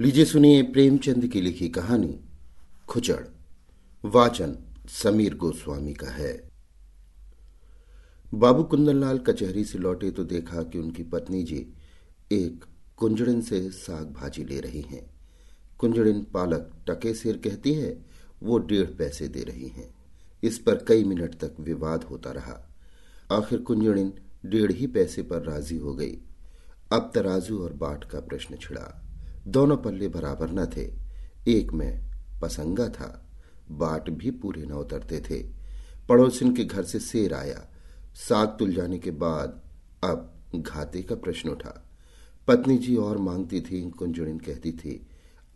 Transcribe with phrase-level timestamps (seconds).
[0.00, 2.20] लीजिए सुनिए प्रेमचंद की लिखी कहानी,
[2.88, 3.24] खुचड़।
[4.04, 4.56] वाचन
[4.88, 6.50] समीर गोस्वामी का है।
[8.34, 11.74] बाबू कुंदनलाल कचहरी से लौटे तो देखा कि उनकी पत्नी जी
[12.32, 12.64] एक
[12.96, 15.10] कुंजड़िन से साग भाजी ले रही हैं।
[15.78, 18.06] कुंजड़िन पालक टके सिर कहती है,
[18.42, 19.94] वो डेढ़ पैसे दे रही हैं।
[20.42, 22.74] इस पर कई मिनट तक विवाद होता रहा।
[23.32, 24.12] आखिर कुंजड़िन
[24.46, 26.18] डेढ़ ही पैसे पर राज़ी हो गई।
[26.92, 29.06] अब तराजू और बाट का प्रश्न छिड़ा।
[29.50, 30.82] दोनों पल्ले बराबर न थे।
[31.48, 32.10] एक में
[32.42, 33.26] पसंगा था,
[33.70, 35.42] बाट भी पूरे न उतरते थे।
[36.08, 37.66] पड़ोसिन के घर से शेर आया।
[38.14, 39.60] साग तुल जाने के बाद
[40.04, 41.90] अब घाते का प्रश्न उठा।
[42.48, 45.06] पत्नी जी और मांगती थी कुंजुड़िन कहती थी,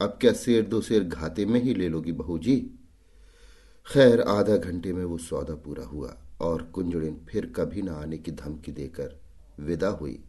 [0.01, 2.57] अब क्या शेर दो शेर घाते में ही ले लोगी बहू जी?
[3.87, 8.33] खैर, आधा घंटे में वो सौदा पूरा हुआ और कुंजुड़िन फिर कभी न आने की
[8.33, 9.21] धमकी देकर
[9.61, 10.25] विदा हुई।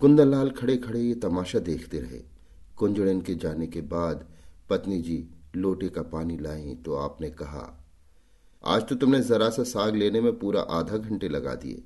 [0.00, 2.39] कुंदनलाल खड़े खड़े ये तमाशा देखते रहे।
[2.80, 4.26] कुंजड़न के जाने के बाद
[4.70, 5.24] पत्नी जी
[5.56, 7.64] लोटे का पानी लाई तो आपने कहा,
[8.64, 11.82] आज तो तुमने जरा सा साग लेने में पूरा आधा घंटे लगा दिए।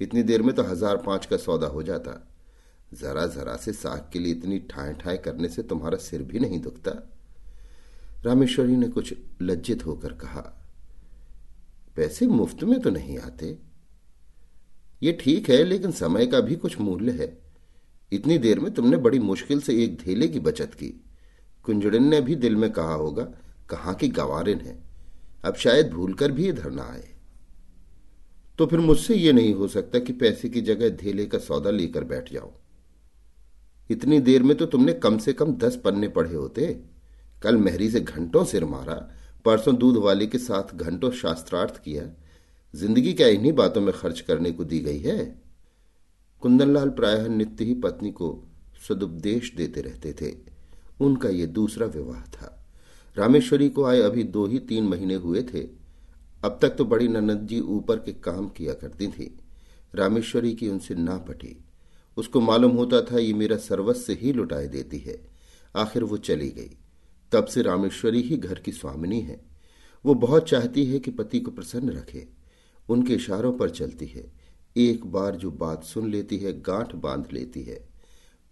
[0.00, 2.12] इतनी देर में तो हज़ार पाँच का सौदा हो जाता।
[2.92, 6.60] जरा जरा से साग के लिए इतनी ठाए ठाए करने से तुम्हारा सिर भी नहीं
[6.60, 6.90] दुखता?
[8.24, 10.40] रामेश्वरी ने कुछ लज्जित होकर कहा,
[11.96, 13.56] पैसे मुफ़्त में तो नहीं आते।
[15.02, 17.26] ये ठीक है, लेकिन समय का भी कुछ मूल्य है।
[18.12, 20.88] इतनी देर में तुमने बड़ी मुश्किल से एक धेले की बचत की।
[21.64, 23.22] कुंजड़िन ने भी दिल में कहा होगा,
[23.70, 24.78] कहाँ की गवारिन है?
[25.44, 27.08] अब शायद भूलकर भी इधर ना आए।
[28.58, 32.04] तो फिर मुझसे यह नहीं हो सकता कि पैसे की जगह धेले का सौदा लेकर
[32.04, 32.52] बैठ जाओ
[33.90, 36.66] इतनी देर में तो तुमने कम से कम दस पन्ने पढ़े होते।
[37.42, 38.94] कल मेहरी से घंटों सिर मारा,
[39.44, 42.04] परसों दूध वाले के साथ घंटों शास्त्रार्थ किया।
[42.74, 45.39] ज़िंदगी क्या इन्हीं बातों में खर्च करने को दी गई है?
[46.40, 48.44] कुंदनलाल प्रायः नित्य ही पत्नी को
[48.88, 50.34] सदुपदेश देते रहते थे।
[51.00, 52.66] उनका ये दूसरा विवाह था।
[53.16, 55.68] रामेश्वरी को आए अभी दो ही तीन महीने हुए थे।
[56.44, 59.38] अब तक तो बड़ी ननद जी ऊपर के काम किया करती थी।
[59.94, 61.64] रामेश्वरी की उनसे ना पटी।
[62.16, 65.20] उसको मालूम होता था, ये मेरा सर्वस्व ही लुटाए देती है।
[65.76, 66.76] आखिर वो चली गई।
[67.32, 69.40] तब से रामेश्वरी ही घर की स्वामिनी है।
[70.06, 72.28] वो बहुत चाहती है कि पति को प्रसन्न रखे।
[72.88, 74.39] उनके इशारों पर चलती है।
[74.76, 77.88] एक बार जो बात सुन लेती है, गांठ बाँध लेती है,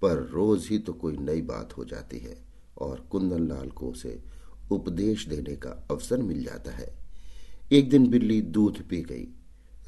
[0.03, 2.45] पर रोज ही तो कोई नई बात हो जाती है
[2.79, 4.23] और कुंदन लाल को उसे
[4.71, 6.99] उपदेश देने का अवसर मिल जाता है।
[7.73, 9.29] एक दिन बिल्ली दूध पी गई।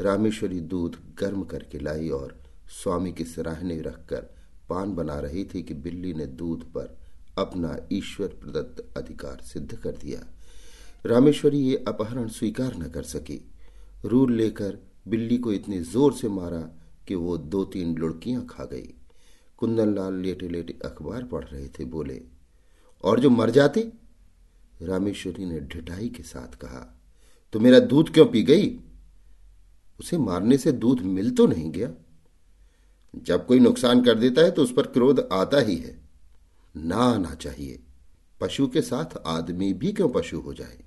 [0.01, 2.43] रामेश्वरी दूध गर्म करके लाई और
[2.83, 4.21] स्वामी की सराहने रखकर
[4.69, 6.99] पान बना रही थी कि बिल्ली ने दूध पर
[7.39, 10.27] अपना ईश्वर प्रदत्त अधिकार सिद्ध कर दिया।
[11.07, 13.53] रामेश्वरी ये अपहरण स्वीकार न कर सकी।
[14.05, 14.79] रूल लेकर
[15.11, 16.61] बिल्ली को इतनी ज़ोर से मारा
[17.09, 18.89] कि वो दो तीन लुड़कियाँ खा गई।
[19.59, 22.21] कुंदनलाल लेटे लेटे अखबार पढ़ रहे थे, बोले,
[23.05, 23.81] और जो मर जाती?
[24.83, 26.87] रामेश्वरी ने ढिठाई के साथ कहा
[27.53, 28.69] तो मेरा दूध क्यों पी गई?
[30.01, 31.91] उसे मारने से दूध मिल तो नहीं गया।
[33.15, 35.99] जब कोई नुकसान कर देता है तो उस पर क्रोध आता ही है।
[36.75, 37.79] ना आना चाहिए।
[38.41, 40.79] पशु के साथ आदमी भी क्यों पशु हो जाए?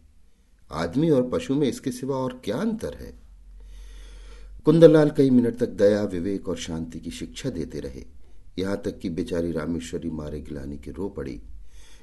[0.72, 3.22] आदमी और पशु में इसके सिवा और क्या अंतर है?
[4.66, 8.03] कुंदलाल कई मिनट तक दया, विवेक और शांति की शिक्षा देते रहे।
[8.59, 11.40] यहाँ तक कि बेचारी रामेश्वरी मारे गिलानी की रो पड़ी।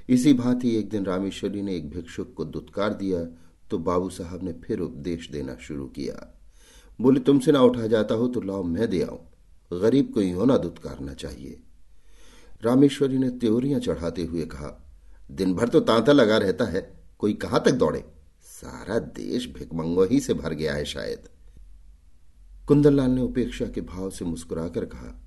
[0.08, 3.24] इसी भांति एक दिन रामेश्वरी ने एक भिक्षुक को दुत्कार दिया
[3.70, 6.36] तो बाबू साहब ने फिर उपदेश देना शुरू किया।
[7.00, 10.56] बोले, तुमसे ना उठा जाता हो तो लाओ, मैं दे आऊँ। गरीब को यूँ ना
[10.58, 11.58] दुत्कारना चाहिए।
[12.62, 14.76] रामेश्वरी ने त्योरियाँ चढ़ाते हुए कहा
[15.30, 16.80] दिन भर तो तांता लगा रहता है,
[17.18, 18.04] कोई कहाँ तक दौड़े?
[18.44, 21.28] सारा देश भिकमंगो ही से भर गया है शायद।
[22.70, 25.22] कुंदनलाल ने उपेक्षा के भाव से मुस्कुराकर कहा,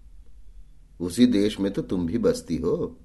[1.01, 2.99] उसी देश में तो तुम भी बसती हो।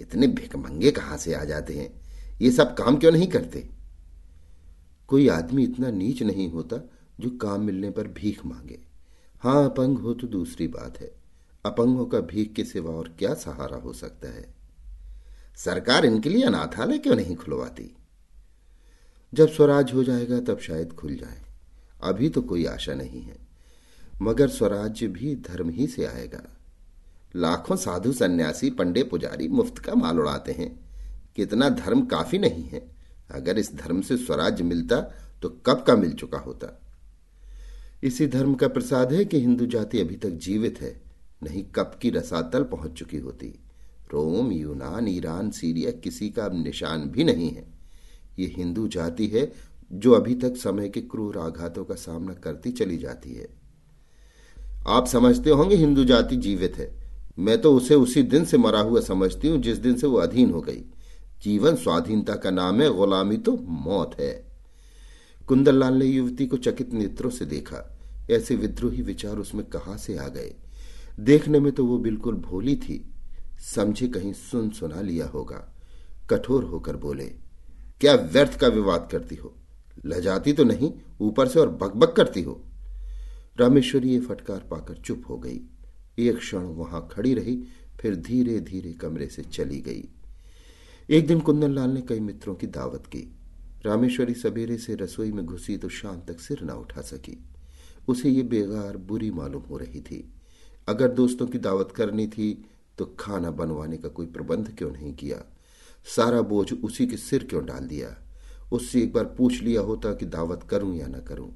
[0.00, 2.00] इतने भिकमंगे कहाँ से आ जाते हैं?
[2.40, 3.68] ये सब काम क्यों नहीं करते?
[5.08, 6.90] कोई आदमी इतना नीच नहीं होता
[7.20, 8.80] जो काम मिलने पर भीख मांगे।
[9.40, 11.14] हाँ, अपंग हो तो दूसरी बात है।
[11.66, 14.54] अपंगों का भीख के सिवा और क्या सहारा हो सकता है?
[15.56, 17.96] सरकार इनके लिए अनाथालय क्यों नहीं खुलवाती?
[19.34, 21.42] जब स्वराज हो जाएगा, तब शायद खुल जाए।
[22.02, 23.36] अभी तो कोई आशा नहीं है।
[24.22, 26.42] मगर स्वराज्य भी धर्म ही से आएगा।
[27.36, 30.86] लाखों साधु सन्यासी, पंडे, पुजारी मुफ़्त का माल उड़ाते हैं।
[31.36, 32.90] कितना धर्म काफ़ी नहीं है।
[33.30, 35.00] अगर इस धर्म से स्वराज्य मिलता
[35.42, 36.80] तो कब का मिल चुका होता?
[38.02, 41.02] इसी धर्म का प्रसाद है कि हिंदू जाति अभी तक जीवित है।
[41.42, 43.46] नहीं, कब की रसातल पहुँच चुकी होती।
[44.12, 47.66] रोम, यूनान, ईरान, सीरिया किसी का अब निशान भी नहीं है।
[48.38, 49.52] ये हिंदू जाति है
[49.92, 53.48] जो अभी तक समय के क्रूर आघातों का सामना करती चली जाती है।
[54.88, 57.06] आप समझते होंगे हिंदू जाति जीवित है।
[57.38, 60.50] मैं तो उसे उसी दिन से मरा हुआ समझती हूँ जिस दिन से वो अधीन
[60.50, 60.84] हो गई।
[61.42, 64.46] जीवन स्वाधीनता का नाम है, गुलामी तो मौत है।
[65.46, 67.98] कुंदनलाल ने युवती को चकित नेत्रों से देखा।
[68.30, 70.54] ऐसे विद्रोही विचार उसमें कहाँ से आ गए?
[71.20, 73.14] देखने में तो वो बिल्कुल भोली थी।
[73.74, 75.74] समझे कहीं सुन सुना लिया होगा।
[76.30, 77.24] कठोर होकर बोले,
[78.00, 79.54] क्या व्यर्थ का विवाद करती हो?
[80.06, 82.60] लजाती तो नहीं, ऊपर से और बकबक करती हो।
[83.60, 85.60] रामेश्वरी ये फटकार पाकर चुप हो गई।
[86.18, 87.64] एक क्षण वहाँ खड़ी रही,
[88.00, 90.08] फिर धीरे धीरे कमरे से चली गई।
[91.10, 93.32] एक दिन कुंदन लाल ने कई मित्रों की दावत की।
[93.86, 97.44] रामेश्वरी सवेरे से रसोई में घुसी तो शाम तक सिर ना उठा सकी।
[98.08, 100.32] उसे ये बेगार बुरी मालूम हो रही थी।
[100.88, 102.64] अगर दोस्तों की दावत करनी थी
[102.98, 105.42] तो खाना बनवाने का कोई प्रबंध क्यों नहीं किया?
[106.16, 108.25] सारा बोझ उसी के सिर क्यों डाल दिया?
[108.72, 111.52] उससे एक बार पूछ लिया होता कि दावत करूँ या ना करूँ।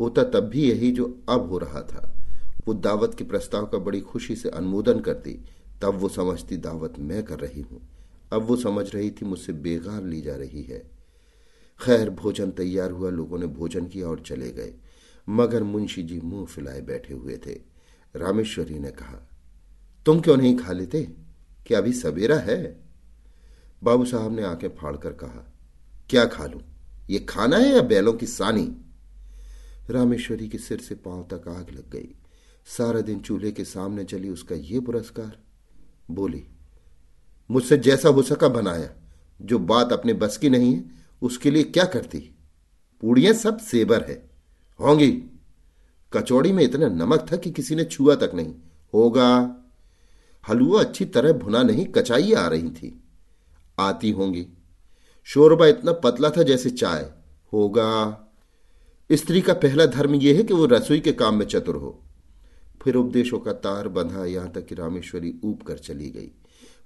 [0.00, 2.14] होता तब भी यही जो अब हो रहा था।
[2.66, 5.44] वो दावत के प्रस्ताव का बड़ी खुशी से अनुमोदन करती,
[5.82, 7.88] तब वो समझती दावत मैं कर रही हूँ।
[8.32, 10.90] अब वो समझ रही थी मुझसे बेगार ली जा रही है।
[11.80, 14.74] खैर, भोजन तैयार हुआ, लोगों ने भोजन किया और चले गए।
[15.28, 17.60] मगर मुंशी जी मुँह फैलाए बैठे हुए थे।
[18.16, 19.28] रामेश्वरी ने कहा,
[20.06, 21.10] तुम क्यों नहीं खा लेते?
[21.66, 22.80] क्या अभी सवेरा है?
[23.82, 25.54] बाबू साहब ने आँखें फाड़कर कहा
[26.10, 26.60] क्या खा लू?
[27.10, 28.76] ये खाना है या बैलों की सानी?
[29.90, 32.14] रामेश्वरी के सिर से पाँव तक आग लग गई।
[32.66, 35.38] सारा दिन चूल्हे के सामने चली उसका ये पुरस्कार।
[36.10, 36.44] बोली,
[37.50, 38.90] मुझसे जैसा हो सका बनाया।
[39.42, 40.84] जो बात अपने बस की नहीं है,
[41.22, 42.18] उसके लिए क्या करती?
[43.00, 44.30] पूड़ियाँ सब सेबर है।
[44.80, 45.22] होंगी।
[46.12, 48.54] कचौड़ी में इतना नमक था कि किसी ने छुआ तक नहीं।
[48.94, 49.56] होगा।
[50.48, 53.04] हलवा अच्छी तरह भुना नहीं कचाई आ रही थी।
[53.78, 54.46] आती होंगी।
[55.28, 57.10] शोरबा इतना पतला था जैसे चाय।
[57.52, 58.20] होगा।
[59.12, 62.02] स्त्री का पहला धर्म यह है कि वो रसोई के काम में चतुर हो।
[62.82, 66.30] फिर उपदेशों का तार बंधा, यहाँ तक कि रामेश्वरी ऊब कर चली गई।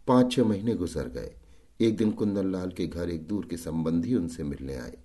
[0.07, 1.35] पाँच छह महीने गुजर गए।
[1.81, 4.97] एक दिन कुंदन लाल के घर एक दूर के संबंधी उनसे मिलने आए।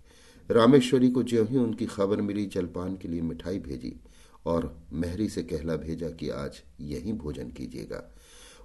[0.51, 3.99] रामेश्वरी को ज्यों ही उनकी खबर मिली, जलपान के लिए मिठाई भेजी
[4.45, 8.15] और मेहरी से कहला भेजा कि आज यही भोजन कीजिएगा।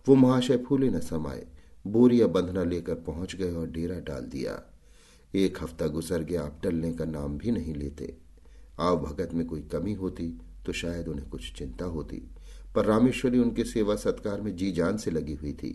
[0.09, 4.63] वो महाशय फूले न समाये। बोरिया बंधना लेकर पहुँच गए और डेरा डाल दिया।
[5.35, 8.17] एक हफ़्ता गुजर गया, आप टलने का नाम भी नहीं लेते।
[8.81, 10.29] आव भगत में कोई कमी होती
[10.67, 12.23] तो शायद उन्हें कुछ चिंता होती।
[12.75, 15.73] पर रामेश्वरी उनके सेवा सत्कार में जी जान से लगी हुई थी।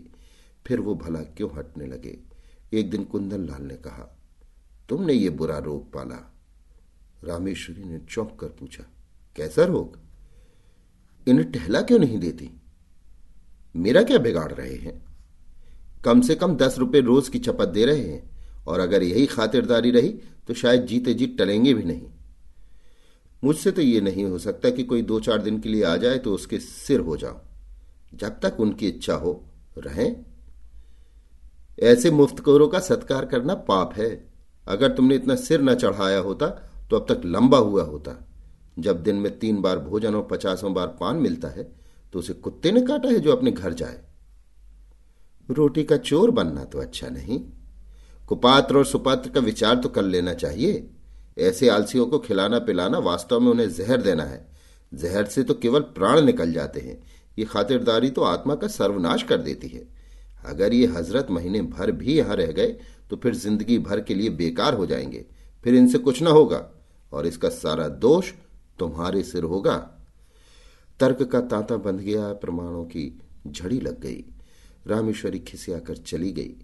[0.66, 2.18] फिर वो भला क्यों हटने लगे?
[2.72, 4.16] एक दिन कुंदन लाल ने कहा,
[4.88, 6.16] तुमने ये बुरा रोग पाला?
[7.24, 8.84] रामेश्वरी ने चौंक कर पूछा,
[9.36, 9.98] कैसा रोग?
[11.26, 12.50] इन्हें टहला क्यों नहीं देती?
[13.76, 15.07] मेरा क्या बिगाड़ रहे हैं?
[16.04, 19.90] कम से कम दस रुपए रोज की चपत दे रहे हैं। और अगर यही खातिरदारी
[19.90, 20.08] रही
[20.48, 22.06] तो शायद जीते जी टलेंगे भी नहीं।
[23.42, 26.18] मुझसे तो ये नहीं हो सकता कि कोई दो चार दिन के लिए आ जाए
[26.18, 27.40] तो उसके सिर हो जाओ
[28.12, 29.44] जब तक उनकी इच्छा हो,
[29.78, 30.24] रहें।
[31.82, 34.08] ऐसे मुफ्तकोरों का सत्कार करना पाप है।
[34.66, 36.46] अगर तुमने इतना सिर न चढ़ाया होता
[36.90, 38.14] तो अब तक लंबा हुआ होता।
[38.78, 41.64] जब दिन में तीन बार भोजन और पचासों बार पान मिलता है
[42.14, 44.00] तो उसे कुत्ते ने काटा है जो अपने घर जाए।
[45.48, 47.40] रोटी का चोर बनना तो अच्छा नहीं।
[48.28, 50.88] कुपात्र और सुपात्र का विचार तो कर लेना चाहिए।
[51.38, 54.46] ऐसे आलसियों को खिलाना पिलाना वास्तव में उन्हें जहर देना है।
[54.92, 56.98] जहर से तो केवल प्राण निकल जाते हैं।
[57.38, 59.86] ये खातिरदारी तो आत्मा का सर्वनाश कर देती है।
[60.44, 62.76] अगर ये हज़रत महीने भर भी यहाँ रह गए
[63.10, 65.24] तो फिर ज़िंदगी भर के लिए बेकार हो जाएँगे।
[65.64, 66.64] फिर इनसे कुछ ना होगा।
[67.12, 68.32] और इसका सारा दोष
[68.78, 69.76] तुम्हारे सिर होगा।
[71.00, 74.24] तर्क का तांता बंध गया, प्रमाणों की झड़ी लग गई।
[74.88, 76.54] रामेश्वरी खिसिया कर चली गई।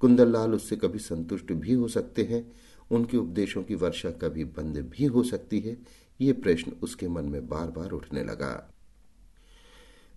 [0.00, 2.52] कुंदन लाल उससे कभी संतुष्ट भी हो सकते हैं,
[2.90, 5.76] उनके उपदेशों की वर्षा कभी बंद भी हो सकती है,
[6.20, 8.70] ये प्रश्न उसके मन में बार बार उठने लगा।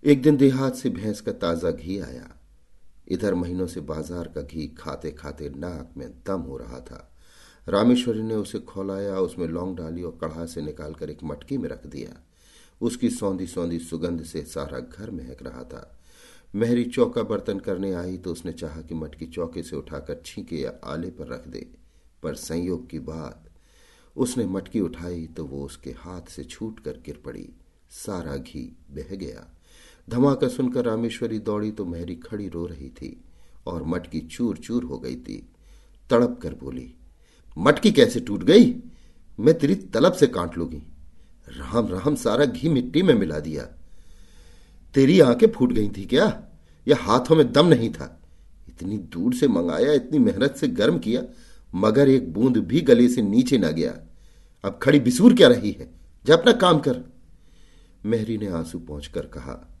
[0.04, 2.32] एक दिन देहात से भैंस का ताज़ा घी आया।
[3.08, 7.12] इधर महीनों से बाज़ार का घी खाते खाते नाक में दम हो रहा था।
[7.68, 11.86] रामेश्वरी ने उसे खोलाया, उसमें लौंग डाली और कढ़ा से निकालकर एक मटकी में रख
[11.86, 12.20] दिया।
[12.80, 15.98] उसकी सौंधी सौंधी सुगंध से सारा घर महक रहा था।
[16.56, 20.72] मेहरी चौका बर्तन करने आई तो उसने चाहा कि मटकी चौके से उठाकर छींके या
[20.84, 21.66] आले पर रख दे,
[22.22, 23.50] पर संयोग की बात।
[24.16, 27.48] उसने मटकी उठाई तो वो उसके हाथ से छूट कर गिर पड़ी।
[27.96, 29.46] सारा घी बह गया।
[30.08, 33.16] धमाका सुनकर रामेश्वरी दौड़ी तो मेहरी खड़ी रो रही थी
[33.66, 35.38] और मटकी चूर चूर हो गई थी।
[36.10, 36.92] तड़प कर बोली,
[37.56, 38.74] मटकी कैसे टूट गई?
[39.38, 40.82] मैं तेरी तलब से काट लूँगी।
[41.48, 43.68] राम राम सारा घी मिट्टी में मिला दिया।
[44.96, 46.44] तेरी आँखें फूट गई थी क्या?
[46.88, 48.20] या हाथों में दम नहीं था।
[48.68, 51.22] इतनी दूर से मंगाया, इतनी मेहनत से गर्म किया,
[51.74, 53.98] मगर एक बूंद भी गले से नीचे ना गया।
[54.64, 55.90] अब खड़ी बिसूर क्या रही है?
[56.24, 57.02] जब अपना काम कर।
[58.06, 59.78] मेहरी ने आँसू पहुंचकर कहा,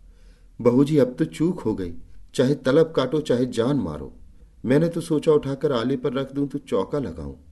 [0.60, 1.94] बहू जी, अब तो चूक हो गई।
[2.34, 4.16] चाहे तलब काटो, चाहे जान मारो।
[4.64, 7.44] मैंने तो सोचा उठाकर आले पर रख दूँ तो चौका लगाऊँ।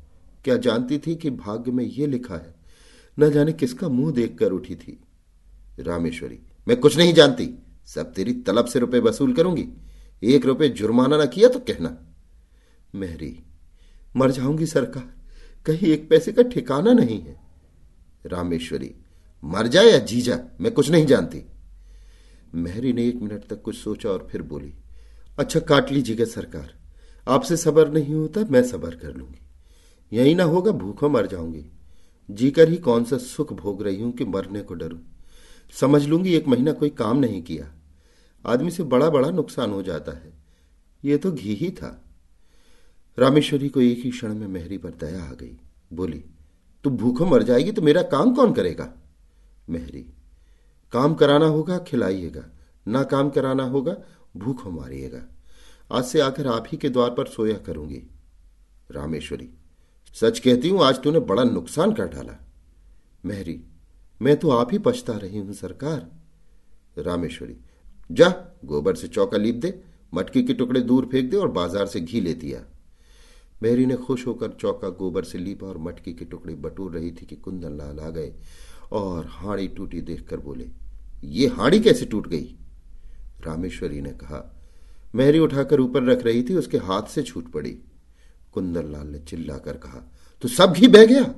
[0.44, 2.54] क्या जानती थी कि भाग्य में यह लिखा है,
[3.18, 5.00] न जाने किसका मुँह देखकर उठी थी?
[5.80, 7.48] रामेश्वरी मैं कुछ नहीं जानती।
[7.86, 9.68] सब तेरी तलब से रुपए वसूल करूँगी।
[10.22, 11.96] एक रुपए जुर्माना ना किया तो कहना।
[12.94, 13.42] मेहरी,
[14.16, 15.12] मर जाऊँगी सरकार।
[15.66, 17.36] कहीं एक पैसे का ठिकाना नहीं है।
[18.26, 18.94] रामेश्वरी,
[19.44, 21.42] मर जाए या जी जा, मैं कुछ नहीं जानती।
[22.54, 24.74] मेहरी ने एक मिनट तक कुछ सोचा और फिर बोली
[25.38, 26.74] अच्छा काट लीजिएगा सरकार।
[27.28, 29.40] आपसे सबर नहीं होता, मैं सबर कर लूँगी।
[30.16, 31.64] यही ना होगा, भूखों मर जाऊँगी।
[32.30, 34.98] जीकर ही कौन सा सुख भोग रही हूँ कि मरने को डरूं।
[35.72, 37.72] समझ लूँगी एक महीना कोई काम नहीं किया।
[38.46, 40.32] आदमी से बड़ा बड़ा नुकसान हो जाता है।
[41.04, 42.04] ये तो घी ही था।
[43.18, 45.60] रामेश्वरी को एक ही क्षण में मेहरी पर दया आ गई।
[45.92, 46.24] बोली,
[46.84, 48.92] तू भूखों मर जाएगी तो मेरा काम कौन करेगा?
[49.70, 50.06] मेहरी,
[50.92, 52.44] काम कराना होगा, खिलाइएगा।
[52.88, 53.96] ना काम कराना होगा,
[54.36, 55.22] भूखों मारिएगा।
[55.92, 58.02] आज से आकर आप ही के द्वार पर सोया करूँगी।
[58.90, 59.50] रामेश्वरी,
[60.14, 62.44] सच कहती हूँ, आज तूने बड़ा नुकसान कर डाला।
[63.24, 63.64] मेहरी
[64.24, 67.56] मैं तो आप ही पछता रही हूँ, सरकार। रामेश्वरी,
[68.10, 68.28] जा,
[68.64, 69.74] गोबर से चौका लीप दे,
[70.12, 72.60] मटकी के टुकड़े दूर फेंक दे और बाज़ार से घी लेती आ
[73.62, 77.26] मेहरी ने खुश होकर चौका गोबर से लीपा और मटकी के टुकड़े बटूर रही थी
[77.26, 78.32] कि कुंदन लाल आ गए
[78.92, 80.66] और हाड़ी टूटी देखकर बोले,
[81.24, 82.54] ये हाड़ी कैसे टूट गई?
[83.46, 84.42] रामेश्वरी ने कहा
[85.14, 87.78] मेहरी उठाकर ऊपर रख रही थी, उसके हाथ से छूट पड़ी।
[88.52, 90.04] कुंदन लाल ने चिल्लाकर कहा
[90.42, 91.34] तो सब घी बह गया?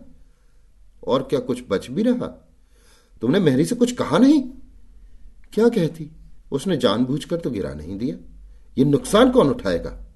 [1.03, 2.35] और क्या कुछ बच भी रहा?
[3.21, 4.43] तुमने मेहरी से कुछ कहा नहीं?
[5.53, 6.11] क्या कहती?
[6.53, 8.17] उसने जानबूझकर तो गिरा नहीं दिया।
[8.79, 10.07] ये नुकसान कौन उठाएगा?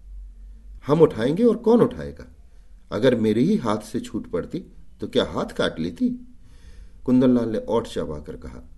[0.87, 2.37] हम उठाएँगे और कौन उठाएगा?
[2.93, 4.59] अगर मेरे ही हाथ से छूट पड़ती
[5.01, 6.27] तो क्या हाथ काट लेती?
[7.05, 8.71] कुंदनलाल ने ओठ चबाकर कहा,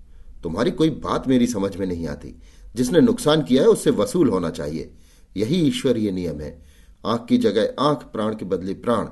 [0.43, 2.39] तुम्हारी कोई बात मेरी समझ में नहीं आती।
[2.77, 4.95] जिसने नुकसान किया है, उससे वसूल होना चाहिए।
[5.37, 6.63] यही ईश्वरीय नियम है।
[7.07, 9.09] आँख की जगह आँख, प्राण के बदले प्राण।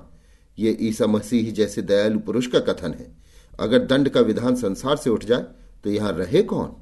[0.59, 3.19] ये ईसा मसीह जैसे दयालु पुरुष का कथन है।
[3.61, 5.47] अगर दंड का विधान संसार से उठ जाए
[5.85, 6.73] तो यहाँ रहे कौन?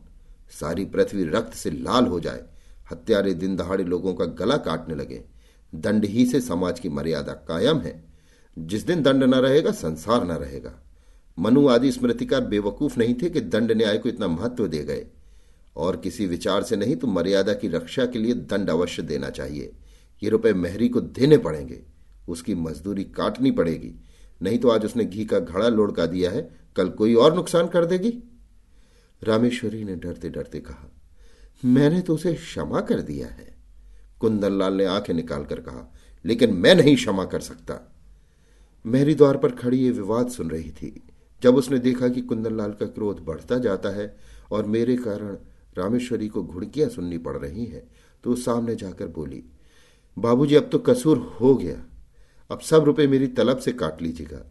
[0.51, 2.45] सारी पृथ्वी रक्त से लाल हो जाए।
[2.93, 5.25] हत्यारे दिन दहाड़े लोगों का गला काटने लगे।
[5.75, 8.05] दंड ही से समाज की मर्यादा कायम है।
[8.59, 10.83] जिस दिन दंड न रहेगा, संसार न रहेगा।
[11.39, 15.07] मनु आदि स्मृतिकार बेवकूफ़ नहीं थे कि दंड न्याय को इतना महत्व दे गए।
[15.77, 19.73] और किसी विचार से नहीं तो मर्यादा की रक्षा के लिए दंड अवश्य देना चाहिए।
[20.23, 21.83] ये रुपए मेहरी को देने पड़ेंगे।
[22.29, 23.95] उसकी मजदूरी काटनी पड़ेगी।
[24.43, 27.85] नहीं तो आज उसने घी का घड़ा लोड़का दिया है कल कोई और नुकसान कर
[27.87, 28.13] देगी?
[29.23, 30.91] रामेश्वरी ने डरते डरते कहा,
[31.63, 33.57] मैंने तो उसे क्षमा कर दिया है।
[34.21, 35.93] कुंदन लाल ने आँखें निकालकर कहा,
[36.25, 37.81] लेकिन मैं नहीं क्षमा कर सकता।
[38.85, 41.03] मेहरी द्वार पर खड़ी ये विवाद सुन रही थी,
[41.43, 44.15] जब उसने देखा कि कुंदन लाल का क्रोध बढ़ता जाता है
[44.51, 45.37] और मेरे कारण
[45.77, 47.83] रामेश्वरी को घुड़कियाँ सुननी पड़ रही हैं
[48.25, 49.43] तो सामने जाकर बोली,
[50.17, 51.85] बाबूजी, अब तो कसूर हो गया।
[52.51, 54.45] अब सब रुपए मेरी तलब से काट लीजिएगा।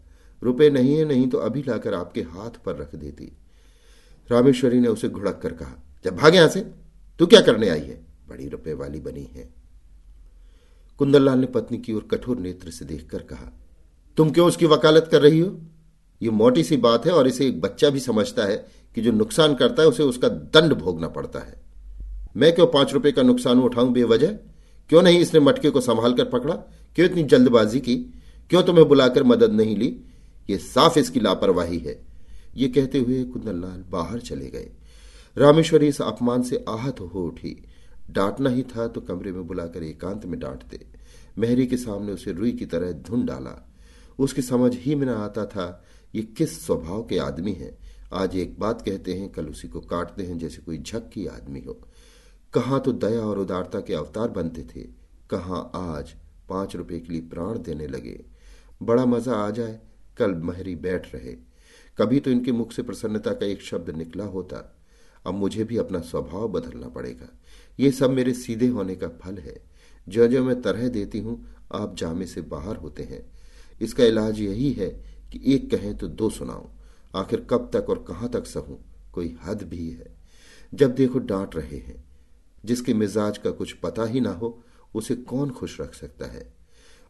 [0.43, 3.31] रुपए नहीं है, नहीं तो अभी लाकर आपके हाथ पर रख देती।
[4.31, 6.61] रामेश्वरी ने उसे घुड़क कर कहा, जब भागे यहाँ से,
[7.19, 8.05] तू क्या करने आई है?
[8.29, 9.49] बड़ी रुपए वाली बनी है।
[10.97, 13.51] कुंदनलाल ने पत्नी की ओर कठोर नेत्र से देखकर कहा,
[14.17, 15.59] तुम क्यों उसकी वकालत कर रही हो?
[16.21, 19.55] ये मोटी सी बात है और इसे एक बच्चा भी समझता है कि जो नुकसान
[19.55, 21.61] करता है, उसे उसका दंड भोगना पड़ता है।
[22.37, 24.27] मैं क्यों पाँच रुपए का नुकसान उठाऊं बेवजह?
[24.89, 26.55] क्यों नहीं इसने मटके को संभाल कर पकड़ा?
[26.95, 27.95] क्यों इतनी जल्दबाजी की?
[28.49, 30.01] क्यों तुम्हें बुलाकर मदद नहीं ली?
[30.49, 31.99] ये साफ़ इसकी लापरवाही है।
[32.55, 34.69] ये कहते हुए कुंदनलाल बाहर चले गए।
[35.37, 37.55] रामेश्वरी इस अपमान से आहत हो उठी।
[38.09, 40.85] डांटना ही था तो कमरे में बुलाकर एकांत में डांटते।
[41.37, 43.73] मेहरी के सामने उसे रुई की तरह धुन डाला।
[44.19, 45.83] उसकी समझ ही में न आता था
[46.15, 47.77] ये किस स्वभाव के आदमी हैं।
[48.13, 51.73] आज एक बात कहते हैं, कल उसी को काटते हैं जैसे कोई झक्की आदमी हो।
[52.53, 54.81] कहा तो दया और उदारता के अवतार बनते थे।
[55.29, 56.13] कहा आज
[56.49, 58.19] पाँच रुपए के लिए प्राण देने लगे।
[58.83, 59.79] बड़ा मज़ा आ जाए
[60.17, 61.35] कल महरी बैठ रहे।
[61.97, 64.77] कभी तो इनके मुख से प्रसन्नता का एक शब्द निकला होता।
[65.25, 67.39] अब मुझे भी अपना स्वभाव बदलना पड़ेगा।
[67.79, 69.61] ये सब मेरे सीधे होने का फल है।
[70.09, 73.31] जो जो मैं तरह देती हूँ, आप जामे से बाहर होते हैं।
[73.81, 74.89] इसका इलाज यही है
[75.31, 76.67] कि एक कहें तो दो सुनाऊं।
[77.15, 78.75] आखिर कब तक और कहाँ तक सहूं,
[79.11, 80.17] कोई हद भी है।
[80.73, 82.03] जब देखो डांट रहे हैं,
[82.65, 84.63] जिसके मिजाज का कुछ पता ही ना हो,
[84.95, 86.56] उसे कौन खुश रख सकता है?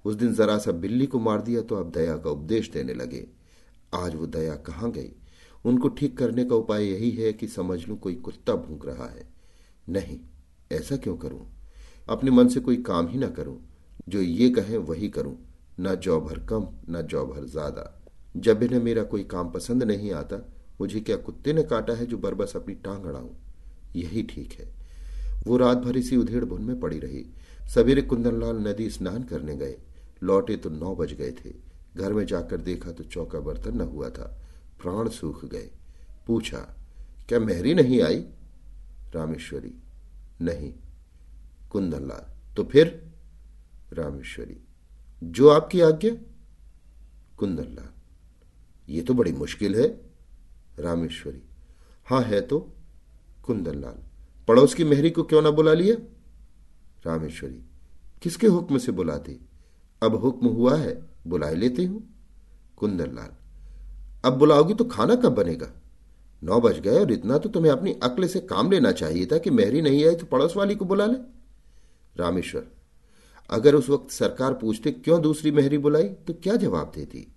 [0.05, 3.27] उस दिन जरा सा बिल्ली को मार दिया तो अब दया का उपदेश देने लगे।
[3.95, 5.11] आज वो दया कहाँ गई?
[5.65, 9.27] उनको ठीक करने का उपाय यही है कि समझ लूँ कोई कुत्ता भूख रहा है।
[9.89, 10.19] नहीं,
[10.71, 11.47] ऐसा क्यों करूँ?
[12.09, 13.59] अपने मन से कोई काम ही ना करूँ।
[14.09, 15.37] जो ये कहे, वही करूँ।
[15.79, 18.01] न जौ भर कम, ना जौ भर ज़्यादा।
[18.37, 20.49] जब इन्हें मेरा कोई काम पसंद नहीं आता,
[20.81, 23.29] मुझे क्या कुत्ते ने काटा है जो बरबस अपनी टांग अड़ाऊं?
[23.95, 24.69] यही ठीक है।
[25.47, 27.25] वो रात भर इसी उधेड़ बुन में पड़ी रही।
[27.75, 29.77] सवेरे कुंदनलाल नदी स्नान करने गए।
[30.23, 31.53] लौटे तो नौ बज गए थे।
[31.95, 34.37] घर में जाकर देखा तो चौका बर्तन न हुआ था।
[34.81, 35.71] प्राण सूख गए।
[36.27, 36.59] पूछा,
[37.29, 38.19] क्या मेहरी नहीं आई?
[39.13, 39.73] रामेश्वरी,
[40.41, 40.73] नहीं।
[41.71, 42.87] कुंदनलाल तो फिर?
[43.93, 44.57] रामेश्वरी,
[45.23, 46.11] जो आपकी आज्ञा?
[47.37, 47.89] कुंदनलाल,
[48.89, 49.87] ये तो बड़ी मुश्किल है।
[50.79, 51.41] रामेश्वरी,
[52.05, 52.59] हाँ, है तो?
[53.45, 54.03] कुंदनलाल,
[54.47, 55.95] पड़ोस की मेहरी को क्यों ना बुला लिया?
[57.05, 57.61] रामेश्वरी,
[58.21, 59.39] किसके हुक्म से बुलाते?
[60.01, 60.95] अब हुक्म हुआ है
[61.27, 62.03] बुलाए लेते हूँ,
[62.77, 63.35] कुंदनलाल।
[64.25, 65.67] अब बुलाओगी तो खाना कब बनेगा?
[66.41, 69.49] नौ बज गए और इतना तो तुम्हें अपनी अक्ल से काम लेना चाहिए था कि
[69.49, 71.17] मेहरी नहीं आई तो पड़ोस वाली को बुला ले।
[72.15, 72.67] रामेश्वर,
[73.49, 77.27] अगर उस वक्त सरकार पूछते क्यों दूसरी मेहरी बुलाई तो क्या जवाब देती?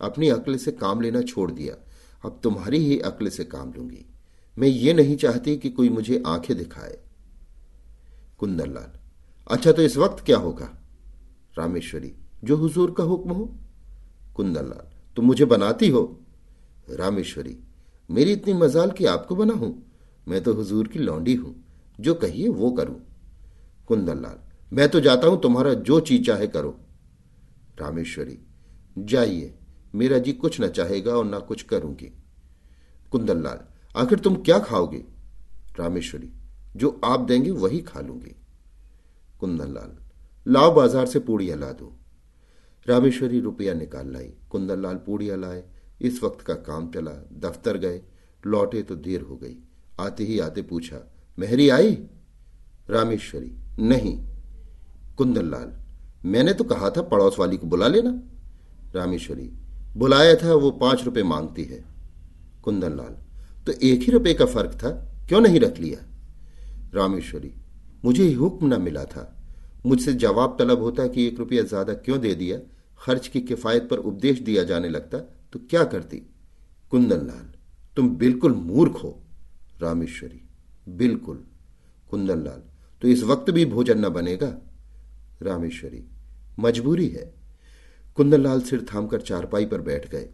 [0.00, 1.74] अपनी अक्ल से काम लेना छोड़ दिया,
[2.24, 4.04] अब तुम्हारी ही अक्ल से काम लूँगी।
[4.56, 6.98] मैं ये नहीं चाहती कि कोई मुझे आँखें दिखाए।
[8.38, 8.98] कुंदनलाल
[9.46, 10.68] अच्छा तो इस वक्त क्या होगा?
[11.58, 13.54] रामेश्वरी, जो हुजूर का हुक्म हो।
[14.36, 16.20] कुंदनलाल, तुम मुझे बनाती हो?
[16.90, 17.58] रामेश्वरी,
[18.10, 19.92] मेरी इतनी मजाल कि आपको बना हूँ?
[20.28, 21.64] मैं तो हुजूर की लौंडी हूँ,
[22.00, 23.00] जो कहिए वो करूँ।
[23.88, 24.38] कुंदनलाल,
[24.72, 26.80] मैं तो जाता हूँ, तुम्हारा जो चीज़ चाहे करो।
[27.80, 28.38] रामेश्वरी,
[28.98, 29.54] जाइए,
[29.94, 32.12] मेरा जी कुछ न चाहेगा और ना कुछ करूँगी।
[33.12, 33.60] कुंदनलाल,
[33.96, 35.04] आखिर तुम क्या खाओगे?
[35.78, 36.32] रामेश्वरी,
[36.76, 38.36] जो आप देंगे वही खा लूँगी।
[39.40, 40.05] कुंदनलाल
[40.46, 41.92] लाओ बाज़ार से पूड़ियाँ ला दो।
[42.86, 45.64] रामेश्वरी रुपया निकाल लाई, कुंदनलाल पूड़िया लाए
[46.00, 48.00] इस वक्त का काम चला, दफ्तर गए,
[48.42, 49.56] लौटे तो देर हो गई।
[50.00, 50.98] आते ही आते पूछा,
[51.38, 51.92] मेहरी आई?
[52.90, 54.16] रामेश्वरी, नहीं।
[55.16, 55.72] कुंदनलाल,
[56.24, 58.10] मैंने तो कहा था पड़ोस वाली को बुला लेना।
[58.94, 59.50] रामेश्वरी,
[59.96, 61.84] बुलाया था, वो पाँच रुपए मांगती है।
[62.64, 63.16] कुंदनलाल
[63.66, 64.90] तो एक ही रुपए का फ़र्क था?
[65.28, 65.98] क्यों नहीं रख लिया?
[66.94, 67.52] रामेश्वरी,
[68.04, 69.32] मुझे हुक्म न मिला था।
[69.86, 72.58] मुझसे जवाब तलब होता कि एक रुपया ज़्यादा क्यों दे दिया?
[73.00, 75.18] खर्च की किफायत पर उपदेश दिया जाने लगता
[75.52, 76.16] तो क्या करती?
[76.92, 77.52] कुंदनलाल
[77.96, 79.18] तुम बिल्कुल मूर्ख हो।
[79.80, 80.40] रामेश्वरी,
[80.88, 81.44] बिल्कुल।
[82.10, 82.62] कुंदनलाल
[83.02, 84.52] तो इस वक्त भी भोजन न बनेगा?
[85.42, 86.04] रामेश्वरी,
[86.60, 87.32] मजबूरी है।
[88.16, 90.28] कुंदनलाल सिर थामकर चारपाई पर बैठ गए।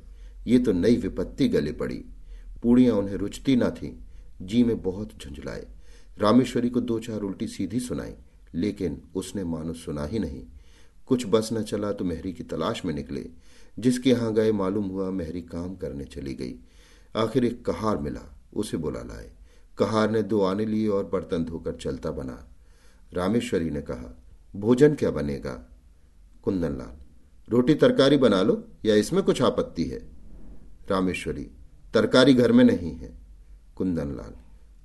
[0.46, 2.04] ये तो नई विपत्ति गले पड़ी।
[2.62, 3.98] पूड़ियाँ उन्हें रुचती ना थी।
[4.42, 5.66] जी में बहुत झुंझलाए।
[6.18, 8.14] रामेश्वरी को दो चार उल्टी सीधी सुनाई।
[8.54, 10.42] लेकिन उसने मानो सुना ही नहीं।
[11.06, 13.26] कुछ बस न चला तो मेहरी की तलाश में निकले,
[13.78, 16.54] जिसके यहाँ गए मालूम हुआ मेहरी काम करने चली गई।
[17.16, 19.32] आखिर एक कहार मिला, उसे बुला लाए।
[19.78, 22.48] कहार ने दो आने लिए और बर्तन धोकर चलता बना।
[23.12, 24.22] रामेश्वरी ने कहा,
[24.56, 25.68] भोजन क्या बनेगा?
[26.42, 26.96] कुंदनलाल,
[27.48, 29.98] रोटी तरकारी बना लो, या इसमें कुछ आपत्ति है?
[30.90, 31.50] रामेश्वरी,
[31.94, 33.18] तरकारी घर में नहीं है।
[33.76, 34.34] कुंदनलाल,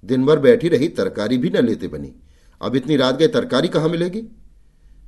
[0.08, 2.13] दिन भर बैठी रही, तरकारी भी न लेते बनी।
[2.61, 4.21] अब इतनी रात गए, तरकारी कहाँ मिलेगी?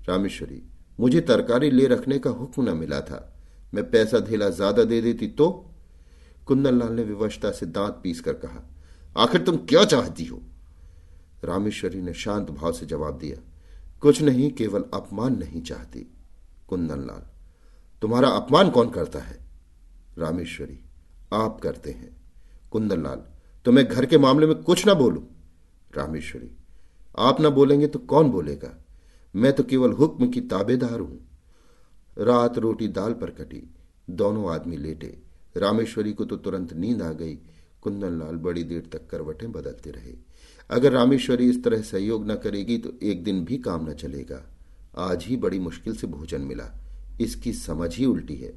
[0.08, 0.62] रामेश्वरी,
[1.00, 3.26] मुझे तरकारी ले रखने का हुक्म न मिला था।
[3.74, 5.50] मैं पैसा धेला ज़्यादा दे देती तो?
[6.48, 8.64] कुंदनलाल ने विवशता से दांत पीस कर कहा,
[9.18, 10.42] आखिर तुम क्या चाहती हो?
[11.44, 13.42] रामेश्वरी ने शांत भाव से जवाब दिया,
[14.02, 16.00] कुछ नहीं, केवल अपमान नहीं चाहती,
[16.70, 17.28] कुंदनलाल।
[18.02, 19.38] तुम्हारा अपमान कौन करता है?
[20.18, 20.80] रामेश्वरी,
[21.34, 22.16] आप करते हैं।
[22.72, 23.24] कुंदनलाल
[23.66, 25.24] तो मैं घर के मामले में कुछ ना बोलूँ?
[25.94, 26.52] रामेश्वरी
[27.18, 28.86] आप ना बोलेंगे तो कौन बोलेगा?
[29.36, 31.30] मैं तो केवल हुक्म की ताबेदार हूँ।
[32.18, 33.76] रात रोटी दाल पर कटी,
[34.10, 35.18] दोनों आदमी लेटे।
[35.58, 37.36] रामेश्वरी को तो तुरंत नींद आ गई।
[37.82, 40.14] कुंदनलाल बड़ी देर तक करवटें बदलते रहे।
[40.70, 44.56] अगर रामेश्वरी इस तरह सहयोग न करेगी तो एक दिन भी काम न चलेगा।
[44.98, 46.80] आज ही बड़ी मुश्किल से भोजन मिला।
[47.22, 48.54] इसकी समझ ही उल्टी है।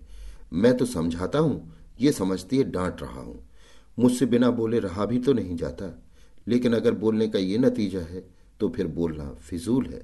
[0.53, 3.49] मैं तो समझाता हूँ, ये समझती है, डांट रहा हूँ।
[3.99, 6.03] मुझसे बिना बोले रहा भी तो नहीं जाता।
[6.49, 10.01] लेकिन अगर बोलने का ये नतीजा है तो फिर बोलना, फिजूल है।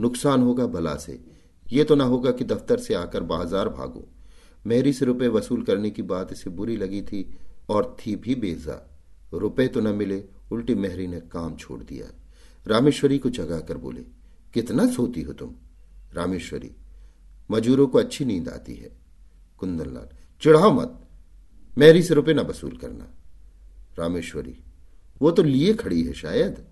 [0.00, 1.18] नुकसान होगा भला से।
[1.66, 4.08] ये तो ना होगा कि दफ्तर से आकर बाज़ार भागो।
[4.64, 7.28] मेरी से रुपए वसूल करने की बात इसे बुरी लगी थी
[7.68, 8.78] और थी भी बेजा।
[9.34, 12.06] रुपए तो न मिले, उल्टी मेहरी ने काम छोड़ दिया।
[12.66, 14.02] रामेश्वरी को जगा कर बोले,
[14.54, 15.54] कितना सोती हो तुम?
[16.14, 16.70] रामेश्वरी,
[17.50, 18.90] मजूरों को अच्छी नींद आती है।
[19.60, 20.08] कुंदनलाल,
[20.42, 20.98] चिढ़ाओ मत।
[21.78, 23.08] मेहरी से रुपए ना वसूल करना।
[23.98, 24.58] रामेश्वरी,
[25.20, 26.64] वो तो लिए खड़ी है शायद?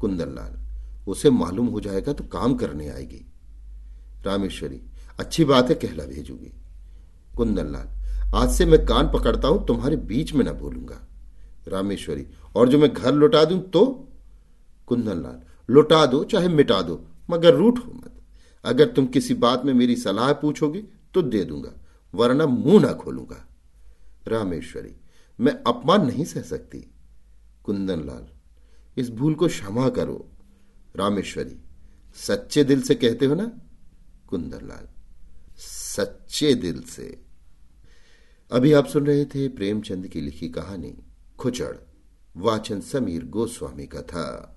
[0.00, 0.58] कुंदन लाल
[1.06, 3.24] उसे मालूम हो जाएगा तो काम करने आएगी।
[4.26, 4.80] रामेश्वरी,
[5.20, 6.52] अच्छी बात है, कहला भेजूँगी।
[7.36, 7.88] कुंदन लाल
[8.34, 11.00] आज से मैं कान पकड़ता हूँ, तुम्हारे बीच में ना बोलूँगा।
[11.68, 13.84] रामेश्वरी, और जो मैं घर लौटा दूँ तो?
[14.88, 18.20] कुंदन लाल लौटा दो, चाहे मिटा दो, मगर रूठ हो मत।
[18.64, 20.82] अगर तुम किसी बात में मेरी सलाह पूछोगे
[21.14, 21.72] तो दे दूँगा,
[22.14, 23.46] वरना मुँह ना खोलूँगा।
[24.28, 24.94] रामेश्वरी,
[25.38, 26.78] मैं अपमान नहीं सह सकती।
[27.64, 28.26] कुंदन लाल
[28.96, 30.30] इस भूल को क्षमा करो,
[30.96, 31.60] रामेश्वरी।
[32.14, 33.52] सच्चे दिल से कहते हो ना
[34.28, 34.88] कुंदरलाल
[35.56, 37.24] सच्चे दिल से।
[38.52, 40.98] अभी आप सुन रहे थे प्रेमचंद की लिखी कहानी,
[41.38, 41.76] खुचड़,
[42.36, 44.56] वाचन समीर गोस्वामी का था।